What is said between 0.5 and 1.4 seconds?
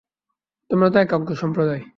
তোমরা তো এক অজ্ঞ